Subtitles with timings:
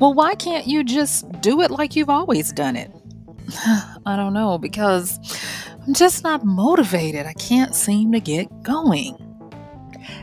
[0.00, 2.90] Well, why can't you just do it like you've always done it?
[4.06, 5.18] I don't know, because
[5.86, 7.26] I'm just not motivated.
[7.26, 9.18] I can't seem to get going.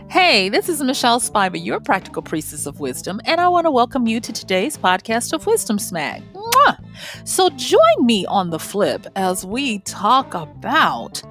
[0.10, 4.08] Hey, this is Michelle Spiver, your practical priestess of wisdom, and I want to welcome
[4.08, 6.24] you to today's podcast of Wisdom Smack.
[6.34, 6.80] Mwah!
[7.24, 11.22] So join me on the flip as we talk about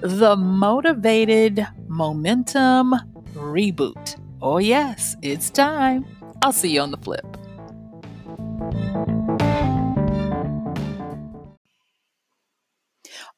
[0.00, 2.94] the motivated momentum
[3.34, 4.16] reboot.
[4.40, 6.06] Oh, yes, it's time.
[6.42, 7.36] I'll see you on the flip.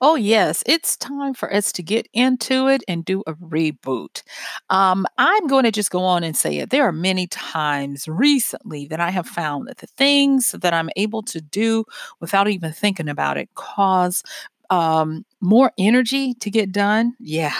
[0.00, 4.22] Oh, yes, it's time for us to get into it and do a reboot.
[4.70, 6.70] Um, I'm going to just go on and say it.
[6.70, 11.22] There are many times recently that I have found that the things that I'm able
[11.24, 11.84] to do
[12.20, 14.22] without even thinking about it cause
[14.70, 17.14] um, more energy to get done.
[17.20, 17.54] Yeah.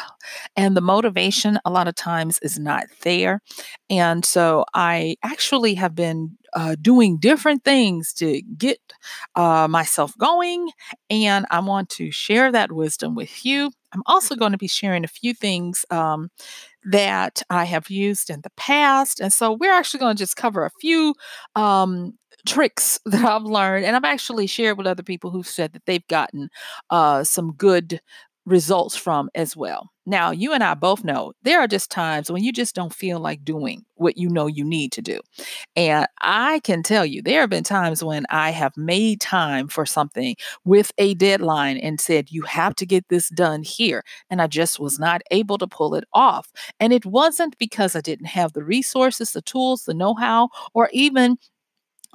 [0.57, 3.41] And the motivation a lot of times is not there.
[3.89, 8.79] And so I actually have been uh, doing different things to get
[9.37, 10.71] uh, myself going.
[11.11, 13.71] And I want to share that wisdom with you.
[13.93, 16.31] I'm also going to be sharing a few things um,
[16.85, 19.21] that I have used in the past.
[19.21, 21.15] And so we're actually going to just cover a few
[21.55, 22.15] um,
[22.47, 26.07] tricks that I've learned, and I've actually shared with other people who've said that they've
[26.09, 26.51] gotten
[26.91, 28.01] uh, some good
[28.49, 29.91] results from as well.
[30.07, 33.21] Now, you and I both know there are just times when you just don't feel
[33.21, 35.21] like doing what you know you need to do.
[35.77, 39.85] And I can tell you, there have been times when I have made time for
[39.85, 44.03] something with a deadline and said, you have to get this done here.
[44.31, 46.51] And I just was not able to pull it off.
[46.81, 50.89] And it wasn't because I didn't have the resources, the tools, the know how, or
[50.95, 51.37] even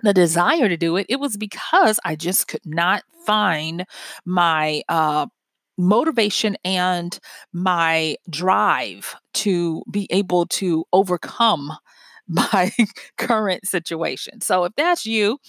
[0.03, 3.85] the desire to do it, it was because I just could not find
[4.25, 5.27] my uh,
[5.77, 7.17] motivation and
[7.53, 11.71] my drive to be able to overcome
[12.27, 12.71] my
[13.17, 14.39] current situation.
[14.41, 15.39] So if that's you,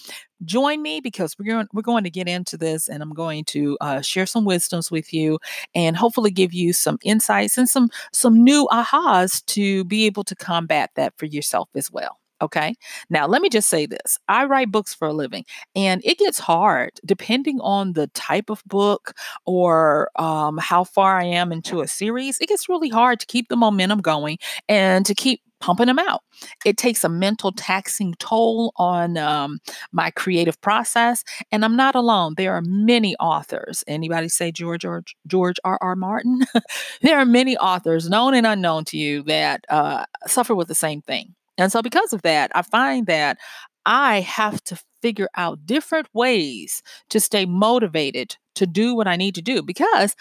[0.43, 3.77] join me because we're going, we're going to get into this and I'm going to
[3.81, 5.39] uh, share some wisdoms with you
[5.73, 10.35] and hopefully give you some insights and some some new ahas to be able to
[10.35, 12.17] combat that for yourself as well.
[12.41, 12.75] Okay.
[13.09, 16.39] Now, let me just say this I write books for a living, and it gets
[16.39, 19.13] hard depending on the type of book
[19.45, 22.39] or um, how far I am into a series.
[22.39, 24.37] It gets really hard to keep the momentum going
[24.67, 26.21] and to keep pumping them out.
[26.65, 29.59] It takes a mental taxing toll on um,
[29.91, 32.35] my creative process, and I'm not alone.
[32.37, 33.83] There are many authors.
[33.87, 35.77] Anybody say George or George R.
[35.81, 35.95] R.
[35.95, 36.41] Martin?
[37.01, 41.01] there are many authors, known and unknown to you, that uh, suffer with the same
[41.01, 41.33] thing.
[41.57, 43.37] And so, because of that, I find that
[43.85, 49.35] I have to figure out different ways to stay motivated to do what I need
[49.35, 50.15] to do because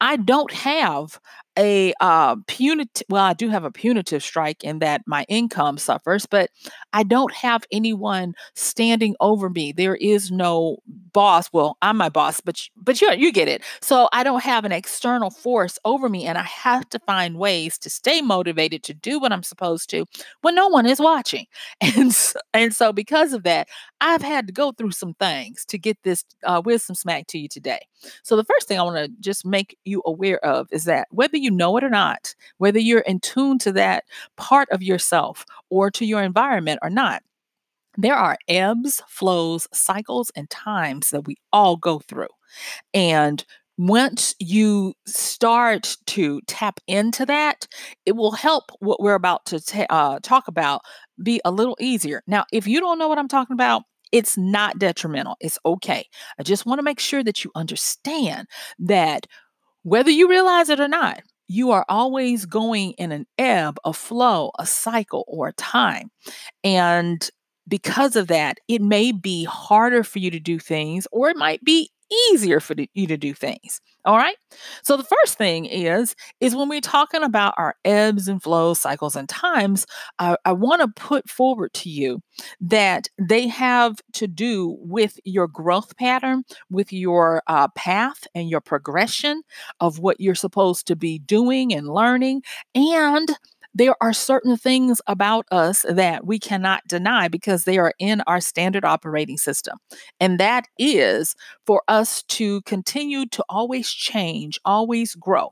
[0.00, 1.20] I don't have
[1.58, 6.26] a uh, punitive, well, I do have a punitive strike in that my income suffers,
[6.26, 6.50] but
[6.92, 9.72] I don't have anyone standing over me.
[9.72, 10.78] There is no
[11.12, 11.48] boss.
[11.52, 13.62] Well, I'm my boss, but but you you get it.
[13.80, 17.78] So I don't have an external force over me, and I have to find ways
[17.78, 20.06] to stay motivated to do what I'm supposed to
[20.42, 21.46] when no one is watching.
[22.00, 23.68] And so, and so because of that,
[24.00, 27.48] I've had to go through some things to get this uh, wisdom smack to you
[27.48, 27.80] today.
[28.22, 31.36] So the first thing I want to just make you aware of is that whether
[31.40, 34.04] you know it or not, whether you're in tune to that
[34.36, 37.22] part of yourself or to your environment or not,
[37.96, 42.28] there are ebbs, flows, cycles, and times that we all go through.
[42.94, 43.44] And
[43.78, 47.66] once you start to tap into that,
[48.06, 50.82] it will help what we're about to ta- uh, talk about
[51.22, 52.22] be a little easier.
[52.26, 55.36] Now, if you don't know what I'm talking about, it's not detrimental.
[55.40, 56.04] It's okay.
[56.38, 58.48] I just want to make sure that you understand
[58.80, 59.26] that
[59.82, 64.52] whether you realize it or not, you are always going in an ebb, a flow,
[64.60, 66.08] a cycle, or a time.
[66.62, 67.28] And
[67.66, 71.64] because of that, it may be harder for you to do things, or it might
[71.64, 71.90] be
[72.30, 73.80] easier for you to do things.
[74.04, 74.36] All right.
[74.82, 79.14] So the first thing is is when we're talking about our ebbs and flows, cycles
[79.16, 79.86] and times,
[80.18, 82.20] I want to put forward to you
[82.60, 88.60] that they have to do with your growth pattern, with your uh, path and your
[88.60, 89.42] progression
[89.80, 92.42] of what you're supposed to be doing and learning,
[92.74, 93.28] and
[93.74, 98.40] there are certain things about us that we cannot deny because they are in our
[98.40, 99.78] standard operating system.
[100.18, 101.34] And that is
[101.66, 105.50] for us to continue to always change, always grow.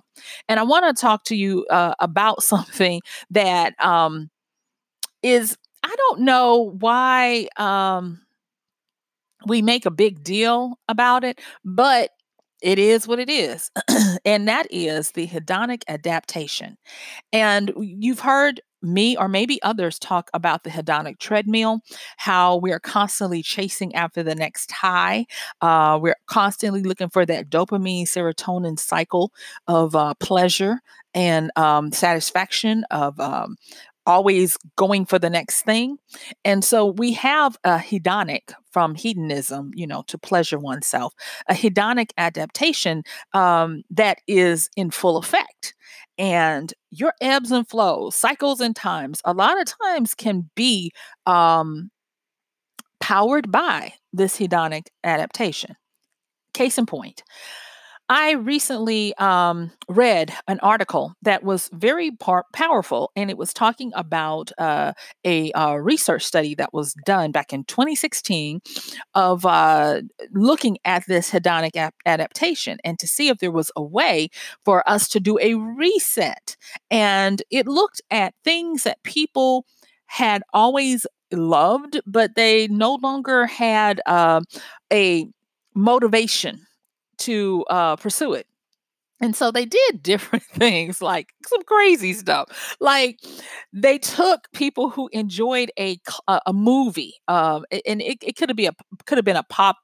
[0.49, 3.01] And I want to talk to you uh, about something
[3.31, 4.31] that um,
[5.23, 7.49] is, I don't know why.
[7.57, 8.21] Um,
[9.47, 12.11] we make a big deal about it, but
[12.63, 13.71] it is what it is.
[14.25, 16.77] and that is the hedonic adaptation.
[17.33, 21.81] And you've heard me or maybe others talk about the hedonic treadmill,
[22.17, 25.27] how we're constantly chasing after the next high.
[25.61, 29.33] Uh, we're constantly looking for that dopamine serotonin cycle
[29.67, 30.81] of uh, pleasure
[31.15, 33.57] and um, satisfaction, of um,
[34.09, 35.99] always going for the next thing.
[36.45, 41.13] And so we have a hedonic from hedonism, you know, to pleasure oneself,
[41.49, 43.03] a hedonic adaptation
[43.35, 45.75] um, that is in full effect.
[46.17, 50.91] And your ebbs and flows, cycles and times, a lot of times can be
[51.27, 51.91] um,
[52.99, 55.77] powered by this hedonic adaptation.
[56.55, 57.23] Case in point,
[58.11, 63.93] I recently um, read an article that was very par- powerful, and it was talking
[63.95, 64.95] about uh,
[65.25, 68.61] a uh, research study that was done back in 2016
[69.15, 70.01] of uh,
[70.33, 74.31] looking at this hedonic ap- adaptation and to see if there was a way
[74.65, 76.57] for us to do a reset.
[76.91, 79.67] And it looked at things that people
[80.07, 84.41] had always loved, but they no longer had uh,
[84.91, 85.29] a
[85.75, 86.68] motivation
[87.21, 88.47] to uh, pursue it.
[89.21, 92.77] And so they did different things, like some crazy stuff.
[92.81, 93.21] Like
[93.73, 95.99] they took people who enjoyed a
[96.47, 99.77] a movie, um, and it, it could have been a could have been a pop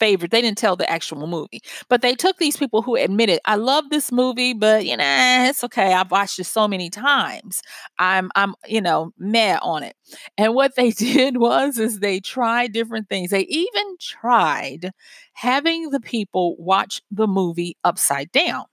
[0.00, 0.30] favorite.
[0.30, 3.90] They didn't tell the actual movie, but they took these people who admitted, "I love
[3.90, 5.04] this movie, but you know,
[5.48, 5.92] it's okay.
[5.94, 7.62] I've watched it so many times.
[7.98, 9.96] I'm, I'm, you know, mad on it."
[10.38, 13.30] And what they did was, is they tried different things.
[13.30, 14.90] They even tried
[15.34, 18.64] having the people watch the movie upside down,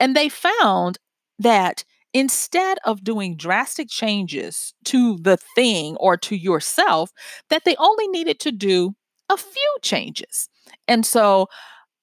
[0.00, 0.98] and they found
[1.38, 7.10] that instead of doing drastic changes to the thing or to yourself,
[7.50, 8.94] that they only needed to do
[9.28, 10.48] a few changes.
[10.86, 11.48] And so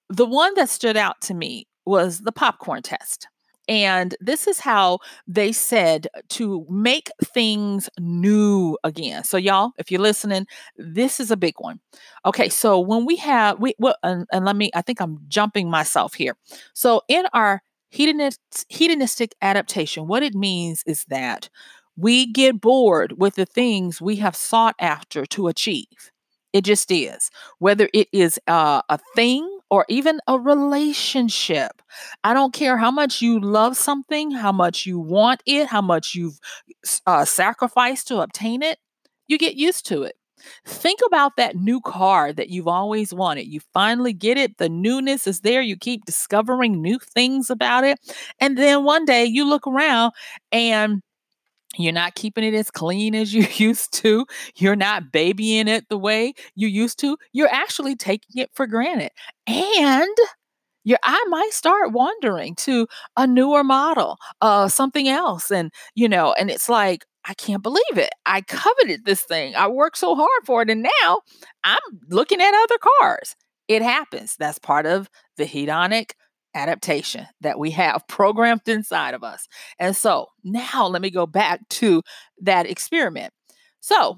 [0.10, 3.28] the one that stood out to me was the popcorn test.
[3.68, 9.24] And this is how they said to make things new again.
[9.24, 10.46] So, y'all, if you're listening,
[10.78, 11.80] this is a big one.
[12.26, 15.70] Okay, so when we have we well, and, and let me, I think I'm jumping
[15.70, 16.38] myself here.
[16.74, 18.40] So, in our hedonist,
[18.70, 21.50] hedonistic adaptation, what it means is that
[21.98, 26.12] we get bored with the things we have sought after to achieve.
[26.56, 27.30] It just is.
[27.60, 31.82] Whether it is uh, a thing or even a relationship.
[32.24, 36.16] I don't care how much you love something, how much you want it, how much
[36.16, 36.40] you've
[37.06, 38.78] uh, sacrificed to obtain it,
[39.28, 40.16] you get used to it.
[40.66, 43.48] Think about that new car that you've always wanted.
[43.48, 48.00] You finally get it, the newness is there, you keep discovering new things about it.
[48.40, 50.14] And then one day you look around
[50.54, 51.02] and
[51.84, 54.26] you're not keeping it as clean as you used to.
[54.56, 57.18] You're not babying it the way you used to.
[57.34, 59.12] You're actually taking it for granted.
[59.48, 60.16] And
[60.84, 62.88] your eye might start wandering to
[63.18, 65.52] a newer model, uh, something else.
[65.52, 68.12] And, you know, and it's like, I can't believe it.
[68.26, 69.56] I coveted this thing.
[69.56, 70.70] I worked so hard for it.
[70.70, 71.22] And now
[71.64, 71.80] I'm
[72.10, 73.36] looking at other cars.
[73.68, 74.36] It happens.
[74.38, 76.12] That's part of the hedonic
[76.56, 79.48] adaptation that we have programmed inside of us.
[79.80, 82.02] And so now let me go back to
[82.42, 83.34] that experiment.
[83.82, 84.18] So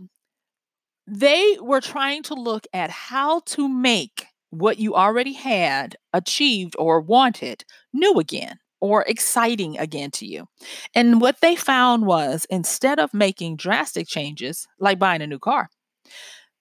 [1.07, 7.01] they were trying to look at how to make what you already had achieved or
[7.01, 10.47] wanted new again or exciting again to you.
[10.93, 15.69] And what they found was instead of making drastic changes like buying a new car,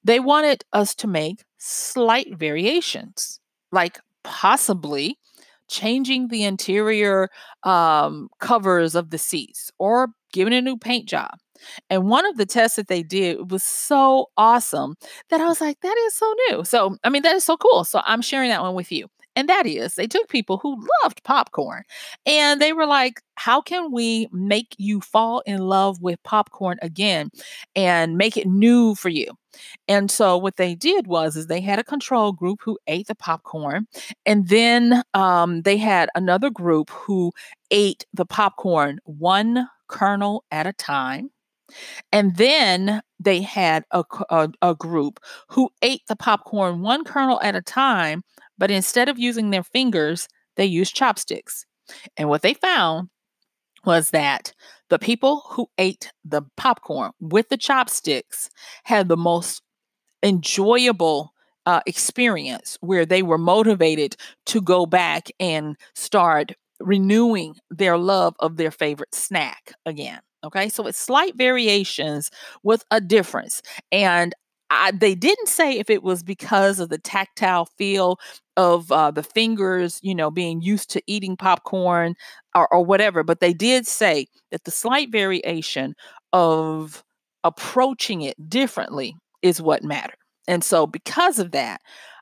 [0.03, 3.41] they wanted us to make slight variations,
[3.73, 5.19] like possibly
[5.69, 7.29] changing the interior
[7.65, 11.31] um, covers of the seats or giving a new paint job.
[11.91, 14.97] And one of the tests that they did was so awesome
[15.31, 16.65] that I was like, that is so new.
[16.65, 17.85] So, I mean, that is so cool.
[17.85, 19.07] So, I'm sharing that one with you.
[19.37, 21.85] And that is, they took people who loved popcorn
[22.25, 27.31] and they were like, how can we make you fall in love with popcorn again
[27.77, 29.27] and make it new for you?
[29.89, 33.15] And so what they did was is they had a control group who ate the
[33.15, 33.87] popcorn,
[34.25, 37.33] and then um, they had another group who
[37.71, 41.31] ate the popcorn one kernel at a time.
[42.13, 47.57] And then they had a, a, a, group who ate the popcorn one kernel at
[47.57, 48.23] a time,
[48.59, 51.67] but instead of using their fingers, they used chopsticks.
[52.17, 53.11] And what they found
[53.85, 54.53] was that
[54.89, 58.51] the people who ate the popcorn with the chopsticks
[58.85, 59.63] had the most
[60.23, 61.33] enjoyable
[61.67, 68.57] uh, experience where they were motivated to go back and start renewing their love of
[68.57, 70.21] their favorite snack again.
[70.45, 72.31] Okay, so it's slight variations
[72.63, 73.63] with a difference.
[73.91, 74.35] And
[74.71, 78.19] I, they didn't say if it was because of the tactile feel
[78.57, 82.15] of uh, the fingers, you know, being used to eating popcorn
[82.55, 85.95] or, or whatever, but they did say that the slight variation
[86.33, 87.05] of
[87.45, 90.17] approaching it differently is what mattered.
[90.49, 91.81] And so, because of that,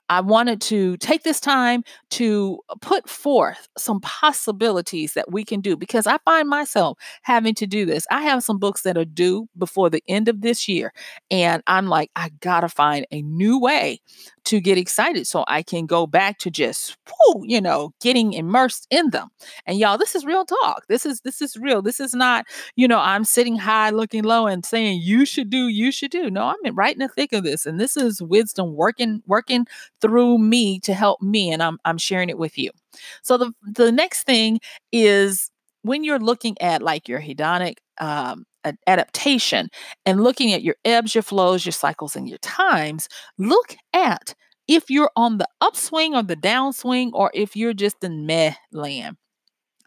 [0.08, 1.82] I wanted to take this time
[2.12, 7.54] to uh, put forth some possibilities that we can do because I find myself having
[7.54, 8.06] to do this.
[8.10, 10.92] I have some books that are due before the end of this year,
[11.30, 14.00] and I'm like, I gotta find a new way
[14.44, 18.86] to get excited so I can go back to just, whoo, you know, getting immersed
[18.90, 19.28] in them.
[19.66, 20.86] And y'all, this is real talk.
[20.88, 21.82] This is this is real.
[21.82, 22.44] This is not,
[22.76, 26.30] you know, I'm sitting high, looking low, and saying you should do, you should do.
[26.30, 29.66] No, I'm right in the thick of this, and this is wisdom working working
[30.00, 32.70] through me to help me, and I'm I'm sharing it with you.
[33.22, 34.60] So the the next thing
[34.92, 35.50] is
[35.82, 38.44] when you're looking at like your hedonic um,
[38.86, 39.68] adaptation
[40.06, 44.34] and looking at your ebbs, your flows, your cycles, and your times, look at
[44.68, 49.16] if you're on the upswing or the downswing, or if you're just in meh land.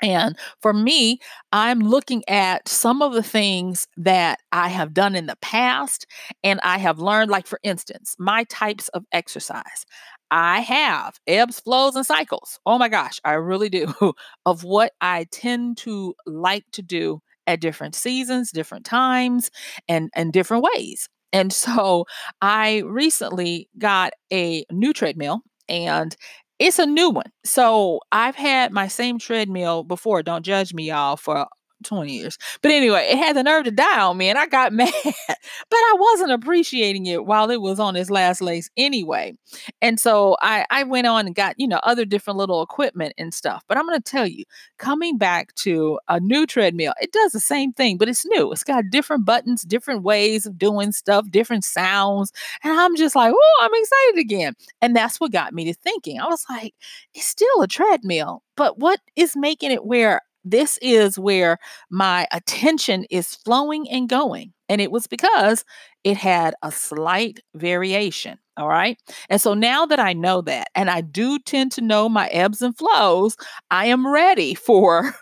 [0.01, 1.19] And for me,
[1.51, 6.05] I'm looking at some of the things that I have done in the past
[6.43, 9.85] and I have learned, like for instance, my types of exercise.
[10.29, 12.59] I have ebbs, flows, and cycles.
[12.65, 13.93] Oh my gosh, I really do.
[14.45, 19.49] of what I tend to like to do at different seasons, different times,
[19.89, 21.07] and, and different ways.
[21.33, 22.05] And so
[22.41, 26.15] I recently got a new treadmill and
[26.59, 27.31] it's a new one.
[27.43, 30.23] So I've had my same treadmill before.
[30.23, 31.47] Don't judge me, y'all, for
[31.83, 32.37] 20 years.
[32.61, 35.77] But anyway, it had the nerve to die on me and I got mad, but
[35.77, 39.33] I wasn't appreciating it while it was on its last legs anyway.
[39.81, 43.33] And so I, I went on and got, you know, other different little equipment and
[43.33, 43.63] stuff.
[43.67, 44.43] But I'm going to tell you,
[44.77, 48.51] coming back to a new treadmill, it does the same thing, but it's new.
[48.51, 52.31] It's got different buttons, different ways of doing stuff, different sounds.
[52.63, 54.53] And I'm just like, oh, I'm excited again.
[54.81, 56.19] And that's what got me to thinking.
[56.19, 56.73] I was like,
[57.13, 61.57] it's still a treadmill, but what is making it where this is where
[61.89, 64.53] my attention is flowing and going.
[64.69, 65.63] And it was because
[66.03, 68.37] it had a slight variation.
[68.57, 68.97] All right.
[69.29, 72.61] And so now that I know that, and I do tend to know my ebbs
[72.61, 73.37] and flows,
[73.69, 75.13] I am ready for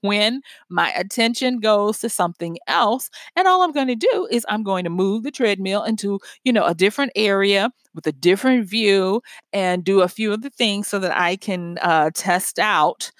[0.00, 3.10] when my attention goes to something else.
[3.36, 6.52] And all I'm going to do is I'm going to move the treadmill into, you
[6.52, 9.22] know, a different area with a different view
[9.52, 13.10] and do a few of the things so that I can uh, test out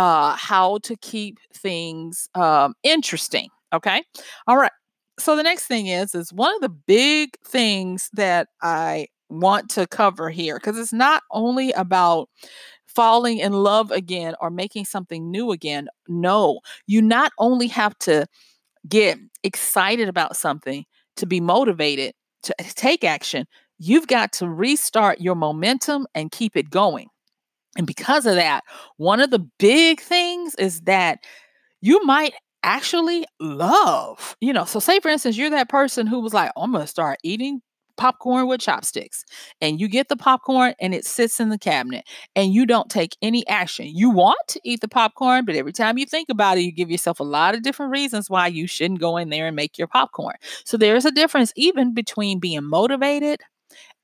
[0.00, 3.50] uh, how to keep things um, interesting.
[3.70, 4.02] Okay.
[4.46, 4.72] All right.
[5.18, 9.86] So the next thing is is one of the big things that I want to
[9.86, 12.30] cover here because it's not only about
[12.86, 15.86] falling in love again or making something new again.
[16.08, 18.26] No, you not only have to
[18.88, 22.14] get excited about something to be motivated
[22.44, 23.46] to take action,
[23.78, 27.09] you've got to restart your momentum and keep it going.
[27.76, 28.64] And because of that,
[28.96, 31.20] one of the big things is that
[31.80, 34.64] you might actually love, you know.
[34.64, 37.60] So, say for instance, you're that person who was like, I'm going to start eating
[37.96, 39.24] popcorn with chopsticks
[39.60, 43.14] and you get the popcorn and it sits in the cabinet and you don't take
[43.20, 43.86] any action.
[43.88, 46.90] You want to eat the popcorn, but every time you think about it, you give
[46.90, 49.86] yourself a lot of different reasons why you shouldn't go in there and make your
[49.86, 50.36] popcorn.
[50.64, 53.40] So there's a difference even between being motivated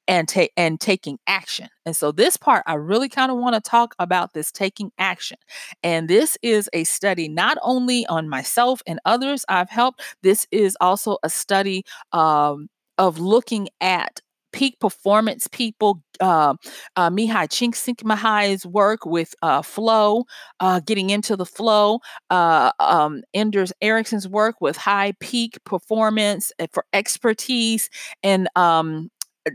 [0.09, 1.69] and take and taking action.
[1.85, 5.39] And so this part I really kind of want to talk about this taking action.
[5.83, 10.77] And this is a study not only on myself and others I've helped, this is
[10.81, 14.21] also a study um, of looking at
[14.57, 16.55] peak performance people, uh,
[16.97, 20.25] uh, Mihaly Csikszentmihalyi's work with uh, flow,
[20.61, 26.69] uh, getting into the flow, uh, um, Anders Ericsson's work with high peak performance eh,
[26.73, 27.91] for expertise,
[28.23, 29.11] and um,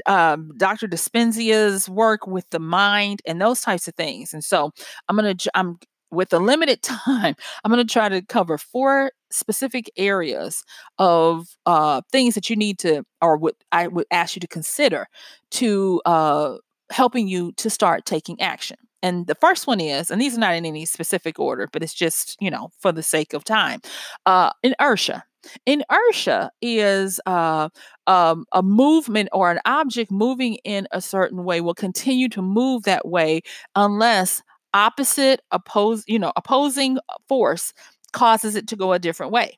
[0.05, 0.88] um, Dr.
[0.88, 4.33] Dispenza's work with the mind and those types of things.
[4.33, 4.71] And so
[5.10, 5.77] I'm to, I'm
[6.12, 10.63] with a limited time, I'm to try to cover four specific areas
[10.98, 15.07] of uh, things that you need to, or what I would ask you to consider
[15.51, 16.55] to uh,
[16.91, 18.77] helping you to start taking action.
[19.03, 21.93] And the first one is, and these are not in any specific order, but it's
[21.93, 23.81] just, you know, for the sake of time,
[24.25, 25.24] uh, inertia.
[25.65, 27.69] Inertia is uh,
[28.07, 32.83] um, a movement or an object moving in a certain way will continue to move
[32.83, 33.41] that way
[33.75, 34.43] unless
[34.74, 37.74] opposite oppose you know opposing force
[38.13, 39.57] causes it to go a different way.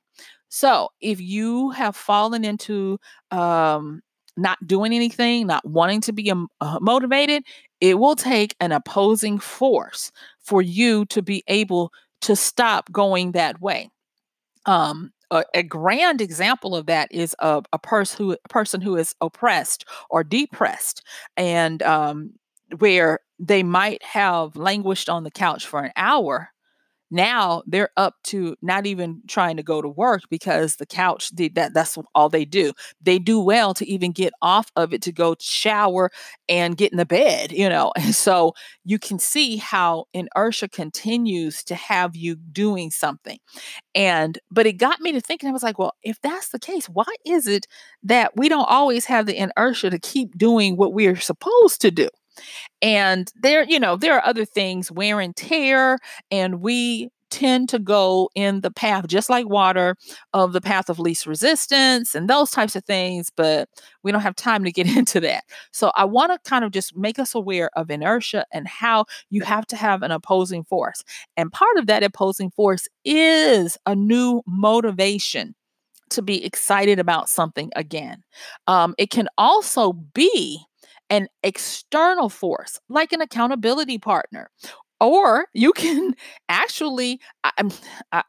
[0.50, 3.00] So if you have fallen into
[3.32, 4.02] um,
[4.38, 7.44] not doing anything, not wanting to be um, uh, motivated,
[7.82, 13.62] it will take an opposing force for you to be able to stop going that
[13.62, 13.90] way.
[14.66, 18.96] Um, a, a, grand example of that is a, a person who a person who
[18.96, 21.04] is oppressed or depressed,
[21.38, 22.34] and um,
[22.80, 26.50] where they might have languished on the couch for an hour.
[27.14, 31.72] Now they're up to not even trying to go to work because the couch that
[31.74, 32.74] that's all they do.
[33.02, 36.12] They do well to even get off of it to go shower
[36.50, 38.54] and get in the bed you know and so
[38.84, 43.38] you can see how inertia continues to have you doing something.
[43.96, 46.88] And but it got me to thinking i was like well if that's the case
[46.90, 47.68] why is it
[48.04, 52.10] that we don't always have the inertia to keep doing what we're supposed to do
[52.82, 56.00] and there, you know, there are other things, wear and tear,
[56.32, 59.96] and we tend to go in the path, just like water,
[60.34, 63.68] of the path of least resistance and those types of things, but
[64.04, 65.44] we don't have time to get into that.
[65.72, 69.42] So I want to kind of just make us aware of inertia and how you
[69.42, 71.04] have to have an opposing force.
[71.36, 75.56] And part of that opposing force is a new motivation
[76.12, 78.24] to be excited about something again.
[78.68, 80.60] Um, it can also be
[81.14, 84.50] an external force, like an accountability partner.
[85.00, 86.16] Or you can
[86.50, 87.52] actually, I,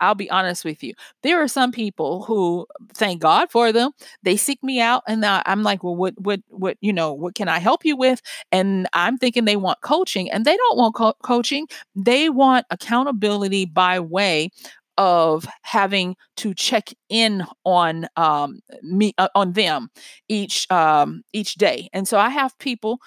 [0.03, 0.93] will be honest with you.
[1.23, 5.63] There are some people who, thank God for them, they seek me out, and I'm
[5.63, 8.21] like, well, what, what, what, you know, what can I help you with?
[8.53, 11.67] And I'm thinking they want coaching, and they don't want co- coaching.
[11.97, 14.51] They want accountability by way
[14.97, 19.89] of having to check in on um, me uh, on them
[20.29, 21.89] each um, each day.
[21.93, 23.01] And so I have people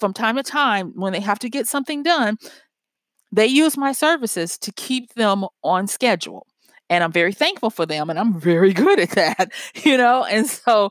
[0.00, 2.36] from time to time when they have to get something done,
[3.32, 6.46] they use my services to keep them on schedule.
[6.90, 9.52] And I'm very thankful for them and I'm very good at that,
[9.84, 10.24] you know?
[10.24, 10.90] And so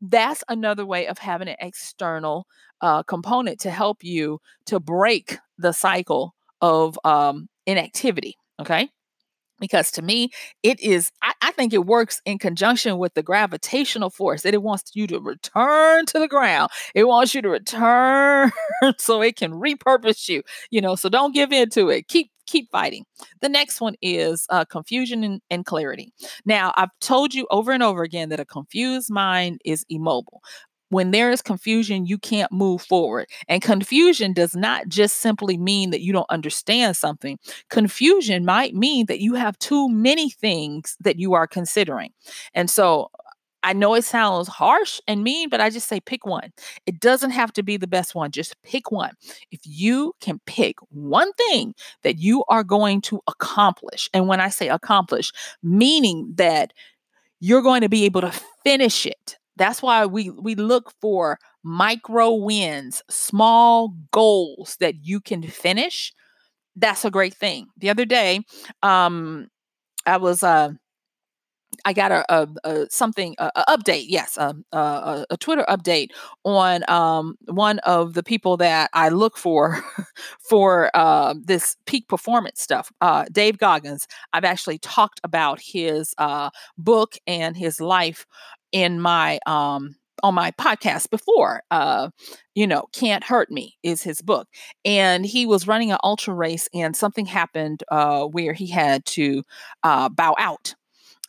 [0.00, 2.46] that's another way of having an external
[2.80, 8.36] uh, component to help you to break the cycle of um, inactivity.
[8.60, 8.90] Okay
[9.60, 10.30] because to me
[10.62, 14.62] it is I, I, think it works in conjunction with the gravitational force that it
[14.62, 16.70] wants you to return to the ground.
[16.94, 18.52] It wants you to return
[18.98, 22.08] so it can repurpose you you know so don't give in to it.
[22.08, 23.04] Keep keep fighting.
[23.40, 26.12] The next one is uh, confusion and, and clarity.
[26.44, 30.42] Now i've told you over and over again that a confused mind is immobile
[30.88, 33.28] when there is confusion, you can't move forward.
[33.48, 37.38] And confusion does not just simply mean that you don't understand something.
[37.70, 42.12] Confusion might mean that you have too many things that you are considering.
[42.54, 43.10] And so
[43.62, 46.52] I know it sounds harsh and mean, but I just say pick one.
[46.86, 49.10] It doesn't have to be the best one, just pick one.
[49.50, 54.50] If you can pick one thing that you are going to accomplish, and when I
[54.50, 55.32] say accomplish,
[55.64, 56.72] meaning that
[57.40, 62.34] you're going to be able to finish it that's why we we look for micro
[62.34, 66.12] wins, small goals that you can finish.
[66.76, 67.68] That's a great thing.
[67.78, 68.40] The other day,
[68.82, 69.48] um,
[70.04, 70.70] I was uh,
[71.84, 74.06] I got a, a, a something a, update.
[74.08, 76.10] Yes, a, a, Twitter update
[76.44, 79.82] on um, one of the people that I look for
[80.40, 82.90] for uh, this peak performance stuff.
[83.00, 84.06] Uh, Dave Goggins.
[84.32, 88.26] I've actually talked about his uh, book and his life
[88.72, 92.08] in my um on my podcast before uh
[92.54, 94.48] you know can't hurt me is his book
[94.84, 99.42] and he was running an ultra race and something happened uh where he had to
[99.82, 100.74] uh bow out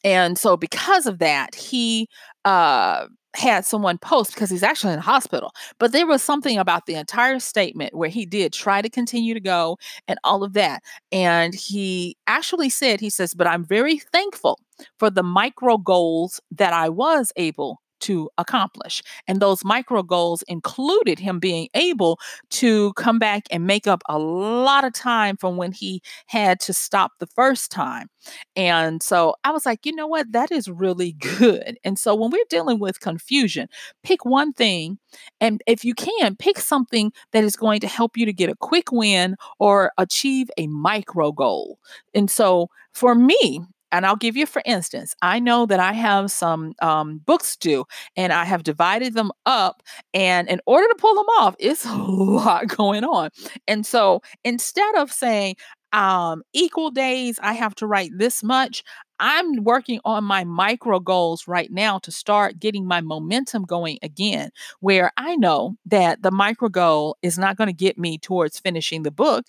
[0.03, 2.07] and so because of that he
[2.45, 5.51] uh had someone post because he's actually in the hospital.
[5.79, 9.39] But there was something about the entire statement where he did try to continue to
[9.39, 10.81] go and all of that.
[11.11, 14.59] And he actually said, he says, but I'm very thankful
[14.99, 19.01] for the micro goals that I was able to accomplish.
[19.27, 22.19] And those micro goals included him being able
[22.51, 26.73] to come back and make up a lot of time from when he had to
[26.73, 28.07] stop the first time.
[28.55, 30.31] And so I was like, you know what?
[30.31, 31.77] That is really good.
[31.83, 33.67] And so when we're dealing with confusion,
[34.03, 34.99] pick one thing.
[35.41, 38.55] And if you can, pick something that is going to help you to get a
[38.55, 41.79] quick win or achieve a micro goal.
[42.13, 46.31] And so for me, and I'll give you, for instance, I know that I have
[46.31, 49.81] some um, books due and I have divided them up.
[50.13, 53.29] And in order to pull them off, it's a lot going on.
[53.67, 55.55] And so instead of saying,
[55.93, 58.83] um, equal days, I have to write this much.
[59.19, 64.51] I'm working on my micro goals right now to start getting my momentum going again,
[64.79, 69.03] where I know that the micro goal is not going to get me towards finishing
[69.03, 69.45] the book,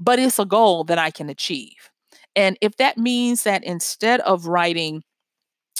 [0.00, 1.90] but it's a goal that I can achieve.
[2.38, 5.02] And if that means that instead of writing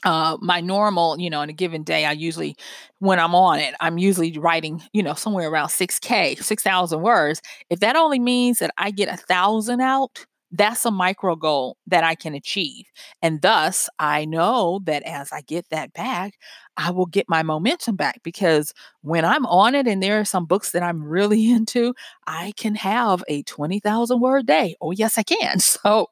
[0.04, 2.54] uh my normal you know in a given day i usually
[3.00, 7.42] when i'm on it i'm usually writing you know somewhere around 6k 6000 words.
[7.70, 12.04] If that only means that i get a thousand out that's a micro goal that
[12.04, 12.86] I can achieve.
[13.22, 16.38] And thus, I know that as I get that back,
[16.76, 20.46] I will get my momentum back because when I'm on it and there are some
[20.46, 21.94] books that I'm really into,
[22.26, 24.76] I can have a 20,000 word day.
[24.80, 25.58] Oh, yes, I can.
[25.68, 26.08] So,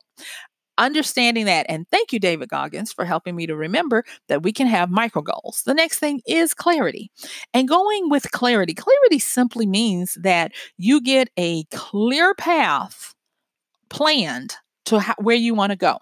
[0.79, 1.66] understanding that.
[1.68, 5.22] And thank you, David Goggins, for helping me to remember that we can have micro
[5.22, 5.62] goals.
[5.66, 7.11] The next thing is clarity.
[7.55, 13.16] And going with clarity, clarity simply means that you get a clear path
[13.88, 14.55] planned
[14.87, 15.99] to where you want to go.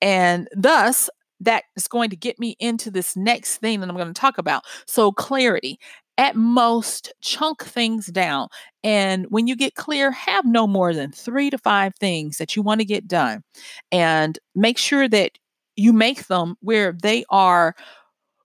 [0.00, 4.08] And thus, that is going to get me into this next thing that I'm going
[4.08, 4.64] to talk about.
[4.86, 5.78] So, clarity.
[6.16, 8.48] At most, chunk things down.
[8.82, 12.62] And when you get clear, have no more than three to five things that you
[12.62, 13.44] want to get done.
[13.92, 15.38] And make sure that
[15.76, 17.76] you make them where they are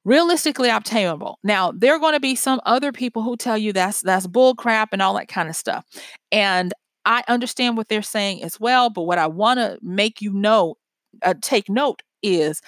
[0.05, 1.39] realistically obtainable.
[1.43, 4.53] Now, there are going to be some other people who tell you that's that's bull
[4.53, 5.83] crap and all that kind of stuff.
[6.31, 6.73] And
[7.05, 10.75] I understand what they're saying as well, but what I want to make you know,
[11.21, 12.61] uh, take note is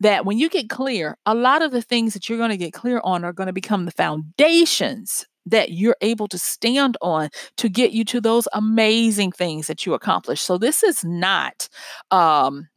[0.00, 2.72] that when you get clear, a lot of the things that you're going to get
[2.72, 7.68] clear on are going to become the foundations that you're able to stand on to
[7.68, 10.40] get you to those amazing things that you accomplish.
[10.40, 11.68] So this is not
[12.10, 12.68] um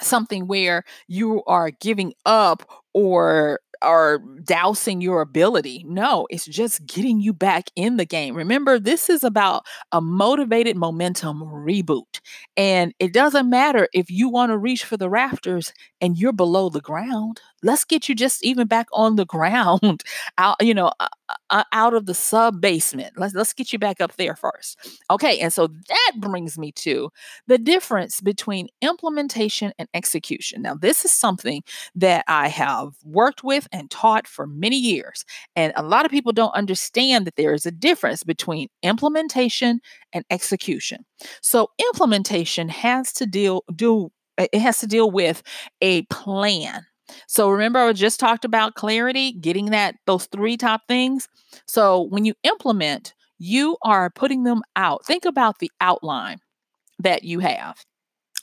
[0.00, 2.62] something where you are giving up
[2.94, 5.84] or are dousing your ability.
[5.86, 8.34] No, it's just getting you back in the game.
[8.34, 12.20] Remember, this is about a motivated momentum reboot.
[12.56, 16.68] And it doesn't matter if you want to reach for the rafters and you're below
[16.68, 17.40] the ground.
[17.62, 20.02] Let's get you just even back on the ground,
[20.38, 21.08] out, you know, uh,
[21.50, 23.14] uh, out of the sub basement.
[23.16, 24.78] Let's let's get you back up there first.
[25.10, 27.10] Okay, and so that brings me to
[27.46, 30.62] the difference between implementation and execution.
[30.62, 31.62] Now, this is something
[31.94, 35.24] that I have worked with and taught for many years.
[35.56, 39.80] And a lot of people don't understand that there is a difference between implementation
[40.12, 41.04] and execution.
[41.40, 45.42] So implementation has to deal do it has to deal with
[45.80, 46.86] a plan.
[47.26, 51.28] So remember I just talked about clarity, getting that those three top things.
[51.66, 55.06] So when you implement, you are putting them out.
[55.06, 56.38] Think about the outline
[57.00, 57.76] that you have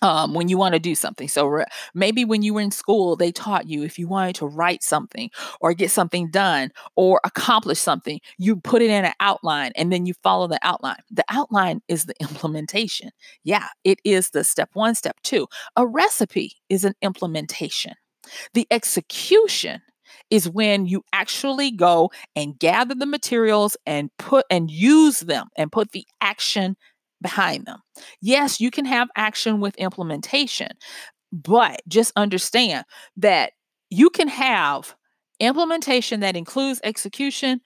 [0.01, 1.27] um, when you want to do something.
[1.27, 4.47] So re- maybe when you were in school, they taught you if you wanted to
[4.47, 5.29] write something
[5.61, 10.05] or get something done or accomplish something, you put it in an outline and then
[10.05, 10.97] you follow the outline.
[11.11, 13.11] The outline is the implementation.
[13.43, 15.47] Yeah, it is the step one, step two.
[15.75, 17.93] A recipe is an implementation.
[18.53, 19.81] The execution
[20.29, 25.71] is when you actually go and gather the materials and put and use them and
[25.71, 26.75] put the action
[27.21, 27.79] behind them.
[28.21, 30.69] Yes, you can have action with implementation,
[31.31, 32.85] but just understand
[33.17, 33.53] that
[33.89, 34.95] you can have
[35.39, 37.61] implementation that includes execution,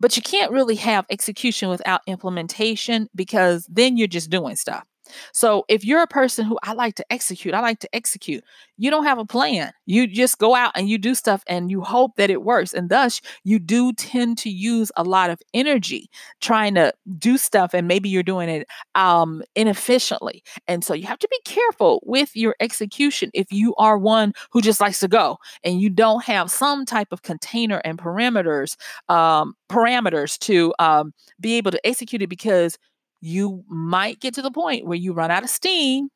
[0.00, 4.84] but you can't really have execution without implementation because then you're just doing stuff.
[5.32, 8.44] So if you're a person who I like to execute, I like to execute,
[8.78, 9.72] you don't have a plan.
[9.86, 12.72] You just go out and you do stuff and you hope that it works.
[12.72, 17.74] And thus, you do tend to use a lot of energy trying to do stuff
[17.74, 20.42] and maybe you're doing it um, inefficiently.
[20.66, 24.60] And so you have to be careful with your execution if you are one who
[24.60, 28.76] just likes to go and you don't have some type of container and parameters
[29.08, 32.78] um, parameters to um, be able to execute it because
[33.22, 36.08] you might get to the point where you run out of steam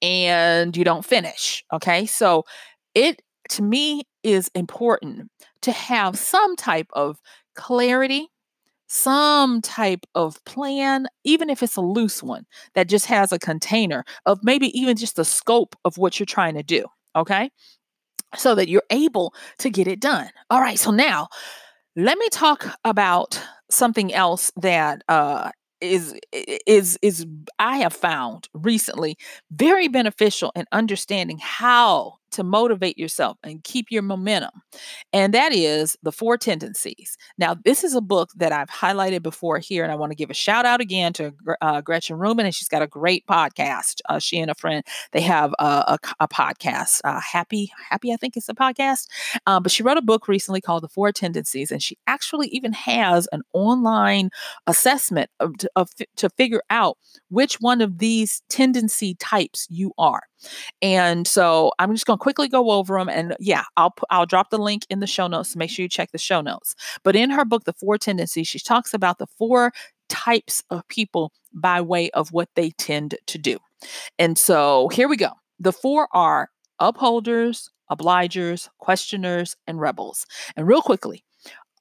[0.00, 1.64] and you don't finish.
[1.72, 2.06] Okay.
[2.06, 2.44] So
[2.94, 5.30] it to me is important
[5.62, 7.20] to have some type of
[7.56, 8.28] clarity,
[8.86, 14.04] some type of plan, even if it's a loose one that just has a container
[14.24, 16.86] of maybe even just the scope of what you're trying to do.
[17.16, 17.50] Okay.
[18.36, 20.30] So that you're able to get it done.
[20.50, 20.78] All right.
[20.78, 21.28] So now
[21.96, 23.40] let me talk about
[23.70, 25.50] something else that uh,
[25.84, 27.26] is is is
[27.58, 29.16] I have found recently
[29.50, 34.50] very beneficial in understanding how to motivate yourself and keep your momentum.
[35.12, 37.16] And that is The Four Tendencies.
[37.38, 40.30] Now, this is a book that I've highlighted before here, and I want to give
[40.30, 44.00] a shout out again to uh, Gretchen Rubin, and she's got a great podcast.
[44.08, 48.16] Uh, she and a friend, they have a, a, a podcast, uh, Happy, Happy, I
[48.16, 49.06] think it's a podcast.
[49.46, 52.72] Um, but she wrote a book recently called The Four Tendencies, and she actually even
[52.72, 54.30] has an online
[54.66, 56.98] assessment of, of, to figure out
[57.30, 60.22] which one of these tendency types you are.
[60.82, 63.10] And so I'm just going to quickly go over them.
[63.10, 65.50] And yeah, I'll I'll drop the link in the show notes.
[65.50, 66.74] So make sure you check the show notes.
[67.02, 69.72] But in her book, The Four Tendencies, she talks about the four
[70.08, 73.58] types of people by way of what they tend to do.
[74.18, 75.32] And so here we go.
[75.60, 80.24] The four are upholders, obligers, questioners, and rebels.
[80.56, 81.24] And real quickly,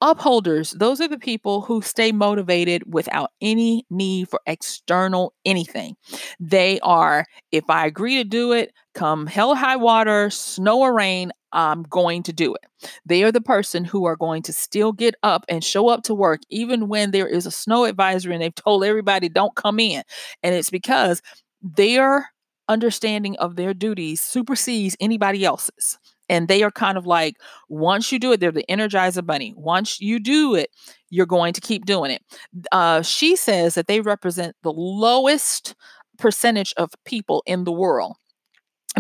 [0.04, 5.96] upholders, those are the people who stay motivated without any need for external anything.
[6.40, 11.32] They are, if I agree to do it, come hell high water, snow or rain,
[11.54, 12.90] I'm going to do it.
[13.06, 16.14] They are the person who are going to still get up and show up to
[16.16, 20.04] work, even when there is a snow advisory and they've told everybody don't come in.
[20.44, 21.22] And it's because
[21.62, 22.30] their
[22.68, 25.98] understanding of their duties supersedes anybody else's.
[26.34, 27.36] And they are kind of like,
[27.70, 29.54] once you do it, they're the energizer bunny.
[29.56, 30.70] Once you do it,
[31.12, 32.22] you're going to keep doing it.
[32.72, 35.76] Uh, she says that they represent the lowest
[36.18, 38.16] percentage of people in the world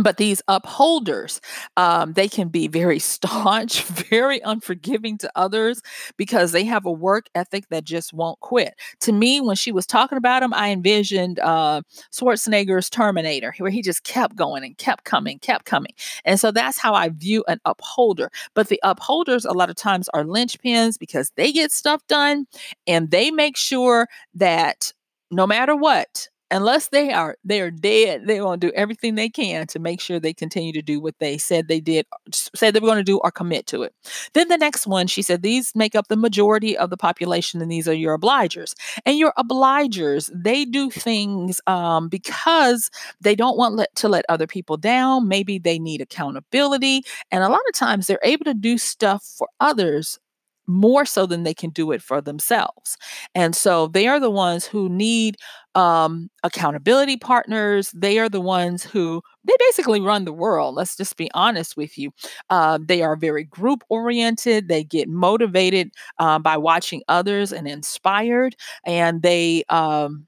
[0.02, 1.40] but these upholders
[1.78, 5.82] um, they can be very staunch very unforgiving to others
[6.18, 8.74] because they have a work ethic that just won't quit.
[9.02, 13.82] To me when she was talking about them i envisioned uh, schwarzenegger's terminator where he
[13.82, 15.94] just kept going and kept coming kept coming.
[16.26, 18.32] And so that's how i view an upholder.
[18.54, 22.48] But the upholders a lot of times are linchpins because they get stuff done
[22.88, 24.92] and they make sure that
[25.32, 29.30] no matter what unless they are they are dead they want to do everything they
[29.30, 32.80] can to make sure they continue to do what they said they did said they
[32.80, 33.94] were going to do or commit to it.
[34.34, 37.72] Then the next one she said these make up the majority of the population and
[37.72, 38.74] these are your obligers.
[39.06, 42.90] And your obligers they do things um, because
[43.22, 45.28] they don't want let, to let other people down.
[45.28, 47.04] Maybe they need accountability.
[47.32, 50.20] And a lot of times they're able to do stuff for others
[50.68, 52.98] more so than they can do it for themselves.
[53.36, 55.38] And so they are the ones who need
[55.76, 57.92] um, accountability partners.
[57.92, 60.76] They are the ones who they basically run the world.
[60.76, 62.12] Let's just be honest with you.
[62.50, 64.68] Uh, they are very group oriented.
[64.68, 69.64] They get motivated uh, by watching others and inspired, and they.
[69.70, 70.28] Um,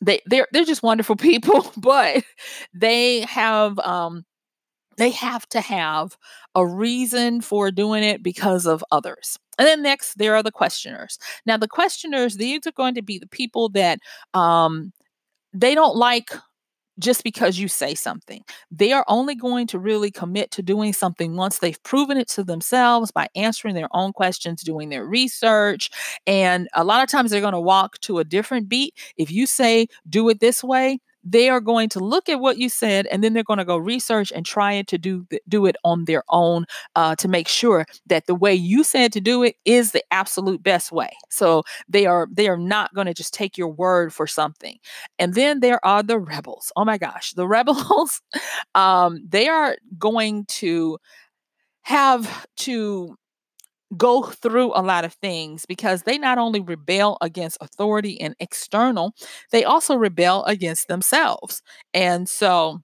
[0.00, 2.24] they they're they're just wonderful people, but
[2.74, 4.24] they have um,
[5.02, 6.16] they have to have
[6.54, 9.36] a reason for doing it because of others.
[9.58, 11.18] And then next, there are the questioners.
[11.44, 13.98] Now, the questioners, these are going to be the people that
[14.32, 14.92] um,
[15.52, 16.30] they don't like
[17.00, 18.44] just because you say something.
[18.70, 22.44] They are only going to really commit to doing something once they've proven it to
[22.44, 25.90] themselves by answering their own questions, doing their research.
[26.28, 28.94] And a lot of times they're going to walk to a different beat.
[29.16, 32.68] If you say, do it this way, they are going to look at what you
[32.68, 36.04] said and then they're going to go research and try to do do it on
[36.04, 39.92] their own uh, to make sure that the way you said to do it is
[39.92, 41.10] the absolute best way.
[41.30, 44.78] So they are they are not going to just take your word for something.
[45.18, 46.72] And then there are the rebels.
[46.76, 48.20] Oh my gosh the rebels
[48.74, 50.98] um, they are going to
[51.82, 53.16] have to
[53.96, 59.14] go through a lot of things because they not only rebel against authority and external,
[59.50, 61.62] they also rebel against themselves.
[61.94, 62.80] And so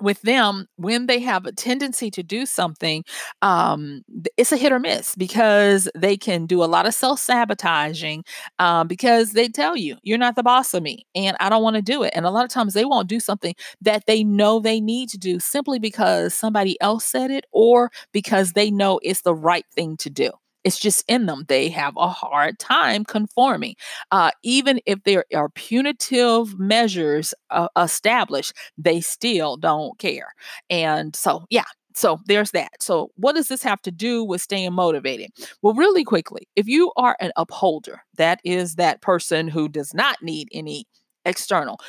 [0.00, 3.04] with them when they have a tendency to do something
[3.42, 4.02] um,
[4.36, 8.24] it's a hit or miss because they can do a lot of self-sabotaging
[8.58, 11.76] um, because they tell you you're not the boss of me and i don't want
[11.76, 12.12] to do it.
[12.14, 15.18] And a lot of times they won't do something that they know they need to
[15.18, 19.96] do simply because somebody else said it or because they know it's the right thing
[19.98, 20.30] to do
[20.68, 21.46] it's just in them.
[21.48, 23.74] They have a hard time conforming.
[24.10, 30.34] Uh, even if there are punitive measures uh, established, they still don't care.
[30.68, 32.82] And so, yeah, so there's that.
[32.82, 35.30] So, what does this have to do with staying motivated?
[35.62, 40.22] Well, really quickly, if you are an upholder, that is that person who does not
[40.22, 40.84] need any
[41.24, 41.80] external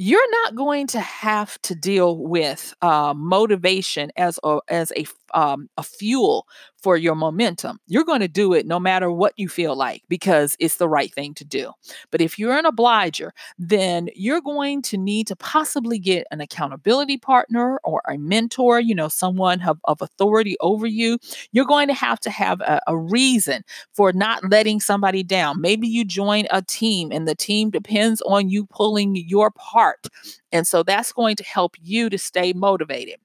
[0.00, 5.68] you're not going to have to deal with uh, motivation as a as a um,
[5.76, 6.46] a fuel
[6.82, 7.78] for your momentum.
[7.86, 11.12] You're going to do it no matter what you feel like because it's the right
[11.12, 11.72] thing to do.
[12.10, 17.18] But if you're an obliger, then you're going to need to possibly get an accountability
[17.18, 21.18] partner or a mentor, you know, someone of, of authority over you.
[21.52, 25.60] You're going to have to have a, a reason for not letting somebody down.
[25.60, 30.06] Maybe you join a team and the team depends on you pulling your part.
[30.52, 33.16] And so that's going to help you to stay motivated.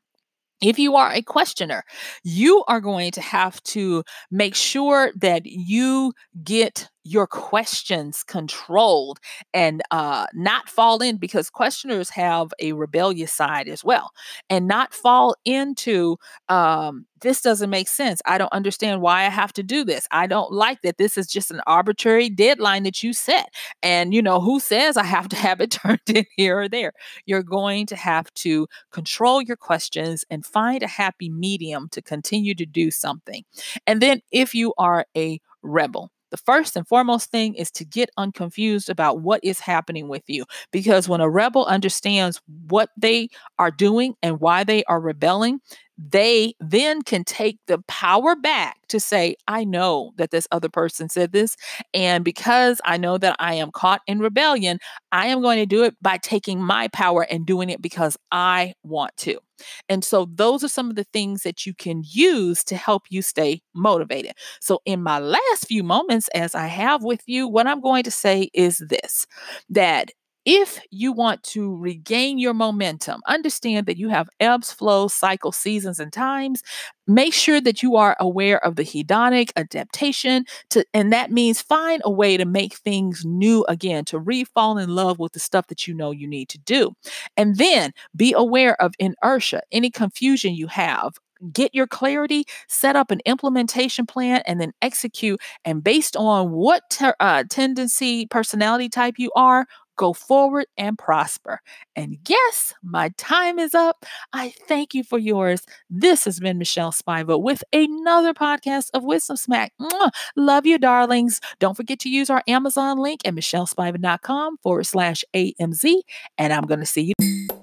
[0.64, 1.84] If you are a questioner,
[2.24, 9.20] you are going to have to make sure that you get your questions controlled
[9.54, 14.12] and uh, not fall in because questioners have a rebellious side as well
[14.50, 16.18] and not fall into
[16.50, 18.22] um, this doesn't make sense.
[18.26, 20.08] I don't understand why i have to do this.
[20.12, 20.98] I don't like that.
[20.98, 23.50] This is just an arbitrary deadline that you set
[23.82, 26.94] and you know who says i have to have it turned in here or there?
[27.26, 32.56] You're going to have to control your questions and find a happy medium to continue
[32.56, 33.44] to do something
[33.88, 38.10] and then if you are a rebel the first and foremost thing is to get
[38.18, 40.46] unconfused about what is happening with you.
[40.72, 45.60] Because when a rebel understands what they are doing and why they are rebelling,
[45.98, 51.10] they then can take the power back to say, I know that this other person
[51.10, 51.56] said this.
[51.94, 54.80] And because I know that I am caught in rebellion,
[55.12, 58.74] I am going to do it by taking my power and doing it because I
[58.84, 59.40] want to.
[59.88, 63.22] And so, those are some of the things that you can use to help you
[63.22, 64.34] stay motivated.
[64.60, 68.12] So, in my last few moments, as I have with you, what I'm going to
[68.12, 69.26] say is this
[69.70, 70.12] that
[70.46, 76.00] if you want to regain your momentum, understand that you have ebbs, flows, cycles, seasons,
[76.00, 76.62] and times.
[77.08, 82.02] Make sure that you are aware of the hedonic adaptation to and that means find
[82.06, 85.88] a way to make things new again, to re-fall in love with the stuff that
[85.88, 86.94] you know you need to do.
[87.38, 91.14] And then be aware of inertia, any confusion you have,
[91.52, 95.42] get your clarity, set up an implementation plan, and then execute.
[95.66, 101.62] And based on what ter- uh, tendency, personality type you are, go forward and prosper.
[101.96, 104.06] And yes, my time is up.
[104.34, 105.66] I thank you for yours.
[105.90, 109.74] This has been Michelle Spiva with another podcast of Wisdom Smack.
[109.80, 110.12] Mwah!
[110.36, 111.40] Love you, darlings.
[111.60, 116.02] Don't forget to use our Amazon link at michellespiva.com forward slash AMZ.
[116.38, 117.63] And I'm going to see you.